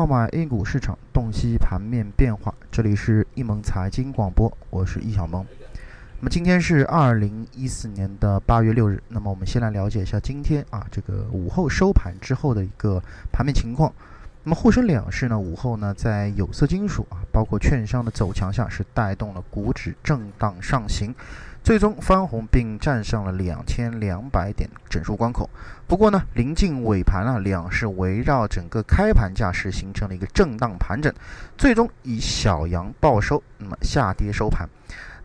[0.00, 5.44] 号码 A 股市场洞悉盘面变化，这里是易盟财经广播，我是易小萌。
[6.18, 12.98] 那么今天是二零一四年的八月六日，那么我们先来了解一下今天啊这个午后收盘之后的一个
[13.30, 13.92] 盘面情况。
[14.42, 21.14] 那么沪深两市呢午后呢在有色金属啊包括券商的走强下，是带动了股指震荡上行。
[21.62, 25.48] 最终翻红，并站上了两千两百点整数关口。
[25.86, 31.12] 不过呢，临近尾盘啊，两市围绕整个开盘价是形成了一个震荡盘整，
[31.58, 34.68] 最终以小阳报收，那么下跌收盘。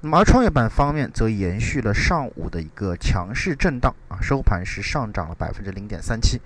[0.01, 6.39] 那么而创业板方面则延续了上午的一个强势震荡啊，收盘是上涨了百分之零点三七。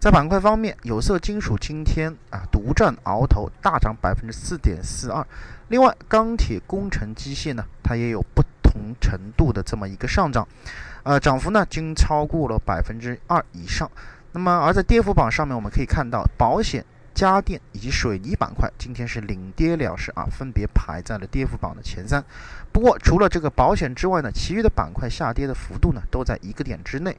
[0.00, 5.24] 在板块方面，有色金属今天啊独占鳌头，大涨百分之四点四二。
[5.68, 8.42] 另外，钢铁、工程机械呢，它也有不。
[8.74, 10.46] 同程度的这么一个上涨，
[11.04, 13.88] 呃，涨幅呢均超过了百分之二以上。
[14.32, 22.22] 那么而在跌幅榜上面，我们可以看到保险、家电以及水泥板块今天是领跌了事啊，分别排在了跌幅榜的前三。
[22.72, 27.16] 不过除了这个保险之外呢，其余的板块下跌的幅度呢都在一个点之内。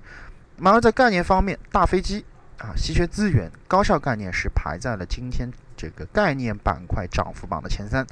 [0.58, 2.26] 然而在概念方面，大飞机
[2.58, 8.06] 啊、稀缺资源、高效概念是排在了今天这个概念板块涨幅榜的前三。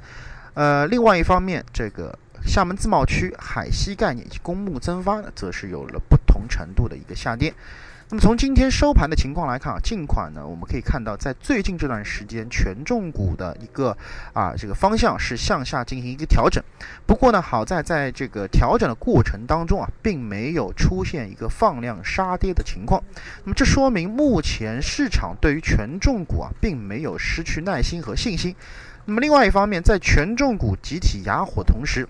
[0.54, 2.18] 呃，另外一方面，这个。
[2.46, 7.52] 厦门自贸区、海西概念以及公募增发呢，则是有了不同程度的一个下跌。
[8.10, 13.96] 那么从今天收盘的情况来看啊，近款呢，我们可以看到，在最近这段时间，权重股的一个
[14.34, 16.62] 啊这个方向是向下进行一个调整。
[17.06, 23.02] 不过呢，好在在这个调整的过程当中啊，并没有出现一个放量杀跌的情况。
[23.42, 28.54] 那么这说明目前市场对于权重股啊，并没有失去耐心和信心。
[29.06, 32.06] 那么另外一方面，在权重股集体哑火同时，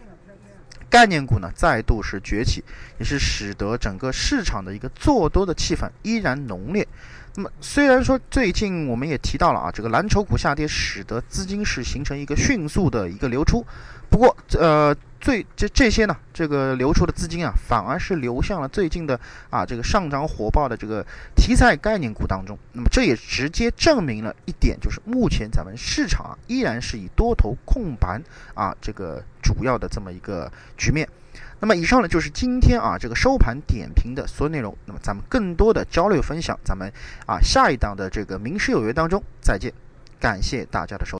[0.94, 2.62] 概念股呢再度是崛起，
[3.00, 6.86] 也是使得整个市场的一个做多的气氛依然浓烈。
[7.34, 13.66] 那么虽然说最近我们也提到了啊，这个蓝筹股下跌，使得资金是形成一个迅速的一个流出。
[14.08, 14.94] 不过呃。
[15.24, 19.18] 最这这些呢，这个流出的资金啊，反而是流向了最近的
[19.48, 21.02] 啊这个上涨火爆的这个
[21.34, 22.58] 题材概念股当中。
[22.74, 31.08] 那么这也直接证明了一点，就是目前咱们市场啊依然是以多头控盘啊这个主要的这么一个局面。
[31.60, 34.76] 那么以上呢就是今天啊这个收盘点评的所有内容。
[34.84, 36.92] 那么咱们更多的交流分享，咱们
[37.24, 39.72] 啊下一档的这个名师有约当中再见。
[40.20, 41.12] 感谢大家的收。